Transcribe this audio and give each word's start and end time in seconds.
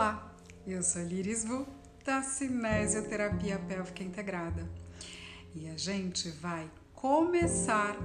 Olá, 0.00 0.34
eu 0.66 0.82
sou 0.82 1.02
Liris 1.02 1.44
Vu, 1.44 1.66
da 2.06 2.22
Cinesioterapia 2.22 3.58
Pélvica 3.58 4.02
Integrada. 4.02 4.66
E 5.54 5.68
a 5.68 5.76
gente 5.76 6.30
vai 6.30 6.70
começar 6.94 7.98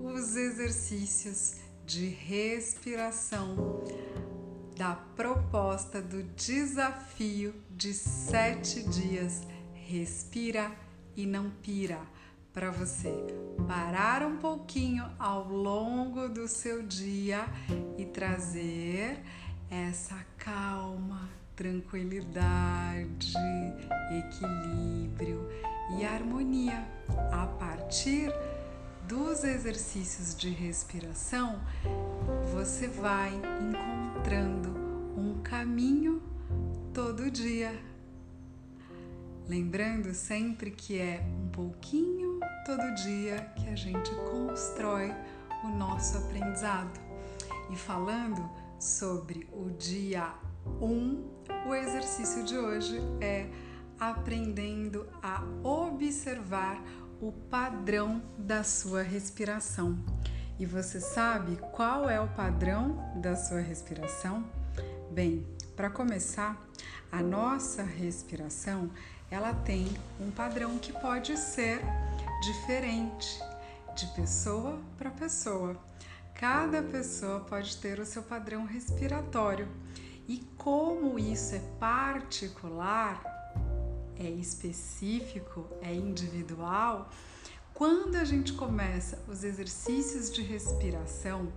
os 0.00 0.34
exercícios 0.34 1.54
de 1.86 2.08
respiração 2.08 3.84
da 4.76 4.96
proposta 4.96 6.02
do 6.02 6.24
desafio 6.34 7.54
de 7.70 7.94
sete 7.94 8.82
dias. 8.82 9.42
Respira 9.72 10.72
e 11.16 11.24
não 11.26 11.48
pira. 11.62 12.00
Para 12.52 12.72
você 12.72 13.12
parar 13.68 14.26
um 14.26 14.38
pouquinho 14.38 15.08
ao 15.16 15.46
longo 15.46 16.28
do 16.28 16.48
seu 16.48 16.82
dia 16.82 17.46
e 17.96 18.04
trazer 18.04 19.22
essa 19.70 20.24
calma, 20.38 21.28
tranquilidade, 21.54 23.34
equilíbrio 24.10 25.48
e 25.98 26.04
harmonia 26.04 26.84
a 27.32 27.46
partir 27.58 28.32
dos 29.06 29.44
exercícios 29.44 30.34
de 30.34 30.50
respiração, 30.50 31.60
você 32.52 32.88
vai 32.88 33.32
encontrando 33.60 34.70
um 35.16 35.40
caminho 35.42 36.20
todo 36.92 37.30
dia. 37.30 37.78
Lembrando 39.48 40.12
sempre 40.12 40.72
que 40.72 40.98
é 40.98 41.24
um 41.44 41.48
pouquinho 41.48 42.40
todo 42.64 42.94
dia 42.96 43.52
que 43.56 43.68
a 43.68 43.76
gente 43.76 44.10
constrói 44.30 45.14
o 45.62 45.68
nosso 45.68 46.18
aprendizado. 46.18 47.00
E 47.70 47.76
falando 47.76 48.48
sobre 48.78 49.48
o 49.52 49.70
dia 49.70 50.34
1, 50.80 50.84
um, 50.84 51.24
o 51.66 51.74
exercício 51.74 52.44
de 52.44 52.56
hoje 52.56 53.00
é 53.20 53.48
aprendendo 53.98 55.06
a 55.22 55.42
observar 55.62 56.82
o 57.20 57.32
padrão 57.32 58.22
da 58.36 58.62
sua 58.62 59.02
respiração. 59.02 59.98
E 60.58 60.66
você 60.66 61.00
sabe 61.00 61.56
qual 61.72 62.08
é 62.08 62.20
o 62.20 62.28
padrão 62.28 63.12
da 63.20 63.36
sua 63.36 63.60
respiração? 63.60 64.44
Bem, 65.10 65.46
para 65.74 65.90
começar, 65.90 66.62
a 67.10 67.22
nossa 67.22 67.82
respiração, 67.82 68.90
ela 69.30 69.54
tem 69.54 69.86
um 70.20 70.30
padrão 70.30 70.78
que 70.78 70.92
pode 70.92 71.36
ser 71.36 71.80
diferente 72.42 73.38
de 73.94 74.06
pessoa 74.08 74.78
para 74.98 75.10
pessoa. 75.10 75.76
Cada 76.38 76.82
pessoa 76.82 77.40
pode 77.40 77.78
ter 77.78 77.98
o 77.98 78.04
seu 78.04 78.22
padrão 78.22 78.66
respiratório 78.66 79.68
e 80.28 80.38
como 80.58 81.18
isso 81.18 81.54
é 81.54 81.60
particular, 81.80 83.22
é 84.18 84.28
específico, 84.28 85.66
é 85.80 85.94
individual, 85.94 87.10
quando 87.72 88.16
a 88.16 88.24
gente 88.24 88.52
começa 88.52 89.22
os 89.28 89.44
exercícios 89.44 90.30
de 90.30 90.42
respiração, 90.42 91.52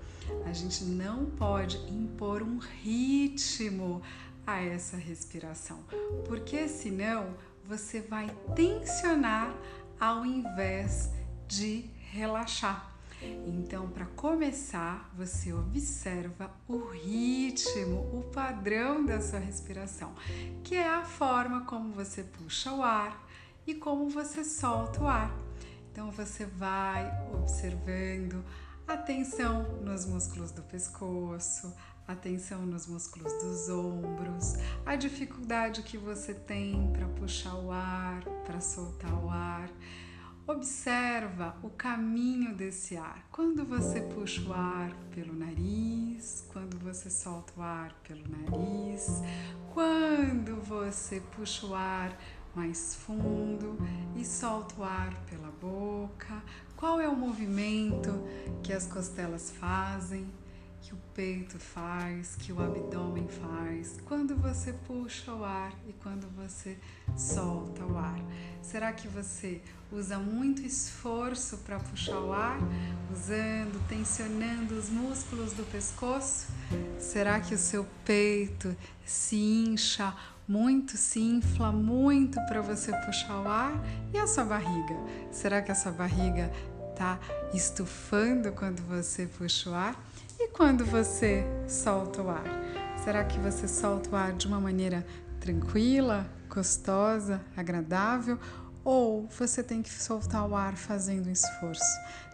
a 0.46 0.54
gente 0.54 0.84
não 0.84 1.26
pode 1.26 1.78
impor 1.90 2.42
um 2.42 2.58
ritmo 2.58 4.02
a 4.46 4.62
essa 4.62 4.98
respiração, 4.98 5.80
porque 6.26 6.68
senão 6.68 7.36
você 7.66 8.02
vai 8.02 8.36
tensionar 8.56 9.54
ao 10.00 10.26
invés 10.26 11.10
de 11.48 11.90
relaxar. 12.12 12.89
Então, 13.22 13.90
para 13.90 14.06
começar, 14.06 15.12
você 15.16 15.54
observa 15.54 16.52
o 16.68 16.78
ritmo, 16.90 18.00
o 18.18 18.24
padrão 18.34 19.06
da 19.06 19.22
sua 19.22 19.40
respiração, 19.40 20.14
que 20.64 20.76
é 20.76 20.88
a 20.88 21.04
forma 21.04 21.66
como 21.66 21.92
você 21.92 22.24
puxa 22.24 22.72
o 22.72 22.82
ar 22.82 23.28
e 23.68 23.76
como 23.76 24.10
você 24.10 24.44
solta 24.44 25.02
o 25.02 25.08
ar. 25.08 25.36
Então, 25.92 26.12
você 26.12 26.46
vai 26.46 27.12
observando 27.34 28.44
atenção 28.88 29.64
nos 29.82 30.06
músculos 30.06 30.52
do 30.52 30.62
pescoço, 30.64 31.74
atenção 32.08 32.66
nos 32.66 32.88
músculos 32.88 33.32
dos 33.34 33.70
ombros, 33.70 34.56
a 34.86 34.96
dificuldade 34.96 35.84
que 35.84 35.98
você 35.98 36.34
tem 36.34 36.92
para 36.92 37.08
puxar 37.08 37.54
o 37.56 37.72
ar, 37.72 38.24
para 38.46 38.60
soltar 38.60 39.14
o 39.14 39.30
ar. 39.30 39.70
Observa 40.50 41.56
o 41.62 41.70
caminho 41.70 42.56
desse 42.56 42.98
ar. 42.98 43.24
Quando 43.32 43.64
você 43.64 44.02
puxa 44.02 44.42
o 44.42 44.52
ar 44.52 44.92
pelo 45.12 45.32
nariz, 45.32 46.44
quando 46.52 46.76
você 46.80 47.08
solta 47.08 47.54
o 47.56 47.62
ar 47.62 47.94
pelo 48.02 48.24
nariz, 48.28 49.22
quando 49.76 50.60
você 50.62 51.22
puxa 51.36 51.68
o 51.68 51.76
ar 51.76 52.20
mais 52.56 52.96
fundo 52.96 53.78
e 54.16 54.26
solta 54.26 54.74
o 54.80 54.84
ar 54.84 55.14
pela 55.28 55.52
boca, 55.52 56.42
qual 56.76 57.00
é 57.00 57.08
o 57.08 57.16
movimento 57.16 58.10
que 58.64 58.74
as 58.74 58.88
costelas 58.88 59.52
fazem? 59.52 60.28
que 60.82 60.94
o 60.94 60.98
peito 61.14 61.60
faz, 61.60 62.36
que 62.36 62.52
o 62.52 62.62
abdômen 62.62 63.28
faz, 63.28 64.00
quando 64.06 64.36
você 64.36 64.74
puxa 64.74 65.34
o 65.34 65.44
ar 65.44 65.74
e 65.88 65.94
quando 65.94 66.28
você 66.36 66.78
solta 67.18 67.86
o 67.86 67.98
ar. 67.98 68.20
Será 68.70 68.94
que 68.94 69.08
você 69.08 69.64
usa 69.92 70.20
muito 70.20 70.62
esforço 70.62 71.58
para 71.66 71.80
puxar 71.80 72.20
o 72.20 72.32
ar, 72.32 72.60
usando, 73.12 73.84
tensionando 73.90 74.76
os 74.76 74.92
músculos 74.92 75.54
do 75.54 75.64
pescoço? 75.72 76.46
Será 77.00 77.40
que 77.40 77.56
o 77.56 77.58
seu 77.58 77.84
peito 78.06 78.78
se 79.04 79.38
incha 79.38 80.16
muito, 80.48 80.98
se 80.98 81.20
infla 81.20 81.72
muito 81.72 82.40
para 82.46 82.62
você 82.62 82.96
puxar 83.08 83.42
o 83.42 83.48
ar? 83.48 83.74
E 84.14 84.20
a 84.20 84.28
sua 84.28 84.44
barriga? 84.44 84.96
Será 85.32 85.64
que 85.64 85.72
a 85.72 85.76
sua 85.76 85.92
barriga 85.92 86.52
está 86.92 87.20
estufando 87.52 88.52
quando 88.52 88.84
você 88.84 89.26
puxa 89.26 89.72
o 89.72 89.74
ar? 89.74 90.00
E 90.40 90.48
quando 90.50 90.86
você 90.86 91.44
solta 91.68 92.22
o 92.22 92.30
ar? 92.30 92.46
Será 93.04 93.24
que 93.24 93.40
você 93.40 93.68
solta 93.68 94.12
o 94.12 94.16
ar 94.16 94.34
de 94.34 94.46
uma 94.46 94.60
maneira 94.60 95.04
tranquila, 95.40 96.30
gostosa, 96.50 97.42
agradável? 97.56 98.40
Ou 98.84 99.28
você 99.38 99.62
tem 99.62 99.82
que 99.82 99.90
soltar 99.90 100.48
o 100.48 100.56
ar 100.56 100.76
fazendo 100.76 101.28
um 101.28 101.32
esforço, 101.32 101.84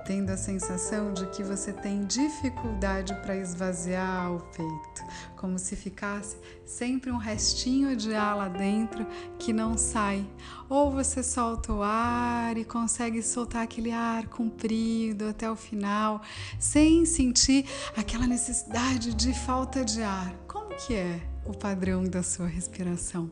tendo 0.05 0.29
a 0.29 0.38
sensação 0.38 1.11
de 1.11 1.25
que 1.31 1.43
você 1.43 1.73
tem 1.73 2.05
dificuldade 2.05 3.13
para 3.16 3.35
esvaziar 3.35 4.31
o 4.31 4.39
peito, 4.39 5.03
como 5.35 5.57
se 5.57 5.75
ficasse 5.75 6.38
sempre 6.63 7.11
um 7.11 7.17
restinho 7.17 7.95
de 7.95 8.13
ar 8.13 8.35
lá 8.35 8.47
dentro 8.47 9.05
que 9.39 9.51
não 9.51 9.75
sai. 9.77 10.25
Ou 10.69 10.91
você 10.91 11.23
solta 11.23 11.73
o 11.73 11.81
ar 11.81 12.55
e 12.57 12.63
consegue 12.63 13.22
soltar 13.22 13.63
aquele 13.63 13.91
ar 13.91 14.27
comprido 14.27 15.27
até 15.27 15.49
o 15.49 15.55
final, 15.55 16.22
sem 16.59 17.05
sentir 17.05 17.66
aquela 17.97 18.27
necessidade 18.27 19.13
de 19.13 19.33
falta 19.33 19.83
de 19.83 20.01
ar. 20.01 20.33
Como 20.47 20.65
que 20.78 20.94
é 20.94 21.22
o 21.46 21.56
padrão 21.56 22.03
da 22.03 22.24
sua 22.24 22.47
respiração? 22.47 23.31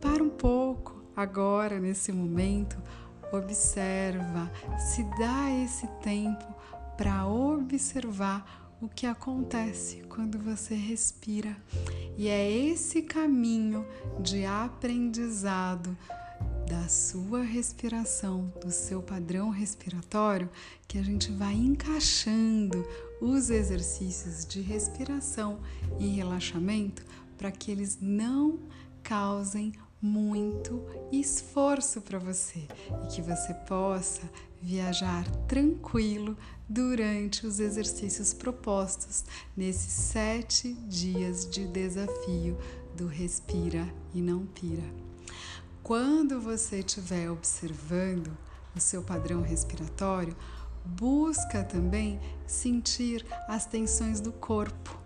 Para 0.00 0.22
um 0.22 0.30
pouco 0.30 1.02
Agora, 1.14 1.78
nesse 1.78 2.10
momento, 2.10 2.76
observa, 3.30 4.50
se 4.78 5.04
dá 5.18 5.50
esse 5.62 5.86
tempo 6.02 6.44
para 6.96 7.26
observar 7.26 8.74
o 8.80 8.88
que 8.88 9.06
acontece 9.06 10.02
quando 10.08 10.38
você 10.38 10.74
respira. 10.74 11.54
E 12.16 12.28
é 12.28 12.50
esse 12.50 13.02
caminho 13.02 13.86
de 14.20 14.46
aprendizado 14.46 15.96
da 16.72 16.88
sua 16.88 17.42
respiração, 17.42 18.50
do 18.64 18.70
seu 18.70 19.02
padrão 19.02 19.50
respiratório, 19.50 20.48
que 20.88 20.96
a 20.96 21.02
gente 21.02 21.30
vai 21.30 21.52
encaixando 21.52 22.82
os 23.20 23.50
exercícios 23.50 24.46
de 24.46 24.62
respiração 24.62 25.60
e 25.98 26.08
relaxamento 26.08 27.04
para 27.36 27.52
que 27.52 27.70
eles 27.70 27.98
não 28.00 28.58
causem 29.02 29.74
muito 30.00 30.82
esforço 31.12 32.00
para 32.00 32.18
você 32.18 32.66
e 33.04 33.08
que 33.08 33.20
você 33.20 33.52
possa 33.52 34.22
viajar 34.62 35.28
tranquilo 35.46 36.34
durante 36.66 37.46
os 37.46 37.60
exercícios 37.60 38.32
propostos 38.32 39.26
nesses 39.54 39.92
sete 39.92 40.72
dias 40.88 41.44
de 41.50 41.66
desafio 41.66 42.56
do 42.96 43.06
Respira 43.06 43.86
e 44.14 44.22
Não 44.22 44.46
Pira. 44.46 45.11
Quando 45.92 46.40
você 46.40 46.78
estiver 46.78 47.30
observando 47.30 48.34
o 48.74 48.80
seu 48.80 49.02
padrão 49.02 49.42
respiratório, 49.42 50.34
busca 50.86 51.62
também 51.62 52.18
sentir 52.46 53.26
as 53.46 53.66
tensões 53.66 54.18
do 54.18 54.32
corpo 54.32 54.98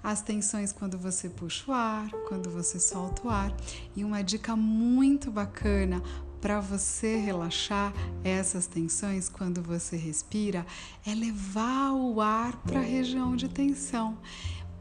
as 0.00 0.22
tensões 0.22 0.72
quando 0.72 0.96
você 0.96 1.28
puxa 1.28 1.64
o 1.68 1.74
ar, 1.74 2.08
quando 2.28 2.48
você 2.48 2.78
solta 2.78 3.26
o 3.26 3.30
ar. 3.30 3.52
E 3.96 4.04
uma 4.04 4.22
dica 4.22 4.54
muito 4.54 5.28
bacana 5.28 6.00
para 6.40 6.60
você 6.60 7.16
relaxar 7.16 7.92
essas 8.22 8.68
tensões 8.68 9.28
quando 9.28 9.60
você 9.60 9.96
respira 9.96 10.64
é 11.04 11.14
levar 11.16 11.92
o 11.92 12.20
ar 12.20 12.56
para 12.58 12.78
a 12.78 12.82
região 12.82 13.34
de 13.34 13.48
tensão. 13.48 14.16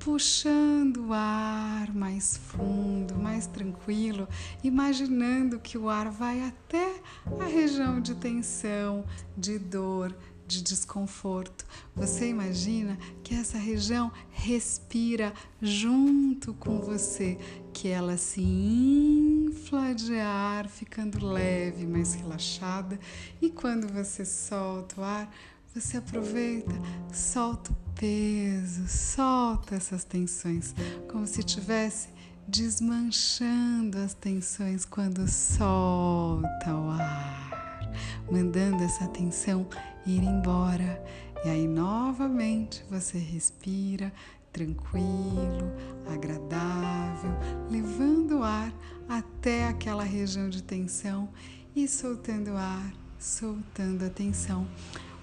Puxando 0.07 1.07
o 1.07 1.13
ar 1.13 1.93
mais 1.93 2.37
fundo, 2.37 3.13
mais 3.17 3.45
tranquilo, 3.45 4.25
imaginando 4.63 5.59
que 5.59 5.77
o 5.77 5.89
ar 5.89 6.09
vai 6.09 6.41
até 6.47 7.01
a 7.37 7.43
região 7.43 7.99
de 7.99 8.15
tensão, 8.15 9.03
de 9.35 9.59
dor, 9.59 10.15
de 10.47 10.63
desconforto. 10.63 11.65
Você 11.93 12.29
imagina 12.29 12.97
que 13.21 13.35
essa 13.35 13.57
região 13.57 14.09
respira 14.31 15.33
junto 15.61 16.53
com 16.53 16.79
você, 16.79 17.37
que 17.73 17.89
ela 17.89 18.15
se 18.15 18.41
infla 18.41 19.93
de 19.93 20.17
ar, 20.17 20.69
ficando 20.69 21.25
leve, 21.25 21.85
mais 21.85 22.13
relaxada, 22.13 22.97
e 23.41 23.49
quando 23.49 23.89
você 23.89 24.23
solta 24.23 25.01
o 25.01 25.03
ar, 25.03 25.29
você 25.75 25.97
aproveita, 25.97 26.71
solta 27.11 27.73
o 27.73 27.86
peso, 27.99 28.87
solta 28.87 29.75
essas 29.75 30.03
tensões, 30.03 30.73
como 31.11 31.25
se 31.25 31.41
tivesse 31.43 32.09
desmanchando 32.47 33.97
as 33.97 34.13
tensões 34.13 34.85
quando 34.85 35.27
solta 35.27 36.73
o 36.73 36.89
ar, 36.91 37.91
mandando 38.31 38.83
essa 38.83 39.07
tensão 39.07 39.67
ir 40.05 40.23
embora. 40.23 41.03
E 41.43 41.49
aí 41.49 41.67
novamente 41.67 42.85
você 42.89 43.17
respira 43.17 44.13
tranquilo, 44.53 45.71
agradável, 46.07 47.31
levando 47.69 48.39
o 48.39 48.43
ar 48.43 48.71
até 49.09 49.67
aquela 49.67 50.03
região 50.03 50.49
de 50.49 50.63
tensão 50.63 51.29
e 51.75 51.87
soltando 51.87 52.51
o 52.51 52.57
ar, 52.57 52.93
soltando 53.19 54.05
a 54.05 54.09
tensão. 54.09 54.67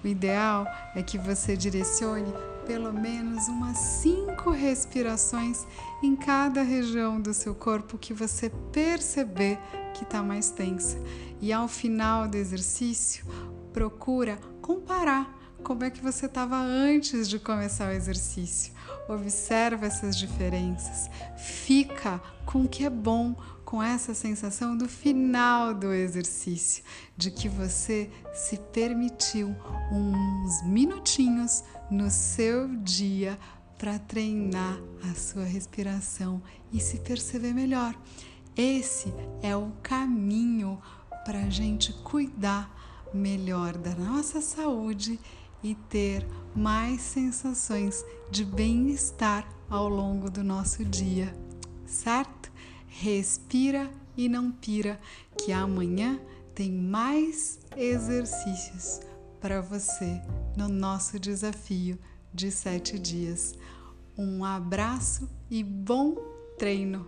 O 0.03 0.07
ideal 0.07 0.67
é 0.95 1.01
que 1.01 1.17
você 1.17 1.57
direcione 1.57 2.31
pelo 2.65 2.91
menos 2.91 3.47
umas 3.47 3.77
cinco 3.77 4.49
respirações 4.49 5.65
em 6.01 6.15
cada 6.15 6.63
região 6.63 7.21
do 7.21 7.33
seu 7.33 7.53
corpo 7.53 7.97
que 7.97 8.13
você 8.13 8.49
perceber 8.71 9.57
que 9.93 10.03
está 10.03 10.21
mais 10.21 10.49
tensa. 10.49 10.97
E 11.41 11.53
ao 11.53 11.67
final 11.67 12.27
do 12.27 12.35
exercício, 12.35 13.25
procura 13.71 14.37
comparar 14.61 15.35
como 15.63 15.83
é 15.83 15.89
que 15.89 16.01
você 16.01 16.27
estava 16.27 16.55
antes 16.57 17.27
de 17.27 17.39
começar 17.39 17.89
o 17.89 17.91
exercício. 17.91 18.73
Observa 19.07 19.85
essas 19.85 20.15
diferenças. 20.15 21.09
Fica 21.37 22.21
com 22.45 22.63
o 22.63 22.67
que 22.67 22.85
é 22.85 22.89
bom, 22.89 23.35
com 23.65 23.81
essa 23.81 24.13
sensação 24.13 24.77
do 24.77 24.87
final 24.87 25.73
do 25.73 25.91
exercício, 25.91 26.83
de 27.17 27.31
que 27.31 27.49
você 27.49 28.09
se 28.31 28.57
permitiu 28.57 29.55
uns 29.91 30.63
minutinhos 30.63 31.63
no 31.89 32.09
seu 32.09 32.67
dia 32.77 33.37
para 33.77 33.99
treinar 33.99 34.79
a 35.03 35.13
sua 35.13 35.43
respiração 35.43 36.41
e 36.71 36.79
se 36.79 36.99
perceber 36.99 37.53
melhor. 37.53 37.95
Esse 38.55 39.13
é 39.41 39.55
o 39.55 39.71
caminho 39.83 40.81
para 41.25 41.39
a 41.39 41.49
gente 41.49 41.93
cuidar 42.03 42.73
melhor 43.13 43.77
da 43.77 43.93
nossa 43.95 44.41
saúde 44.41 45.19
e 45.63 45.75
ter 45.89 46.25
mais 46.55 47.01
sensações 47.01 48.05
de 48.29 48.45
bem-estar 48.45 49.47
ao 49.69 49.89
longo 49.89 50.29
do 50.29 50.43
nosso 50.43 50.85
dia, 50.85 51.35
certo? 51.85 52.51
Respira 52.87 53.89
e 54.15 54.29
não 54.29 54.51
pira, 54.51 54.99
que 55.37 55.51
amanhã 55.51 56.19
tem 56.53 56.71
mais 56.71 57.59
exercícios 57.75 59.01
para 59.45 59.61
você 59.61 60.19
no 60.57 60.67
nosso 60.67 61.19
desafio 61.19 61.99
de 62.33 62.49
sete 62.49 62.97
dias. 62.97 63.53
Um 64.17 64.43
abraço 64.43 65.29
e 65.51 65.63
bom 65.63 66.15
treino! 66.57 67.07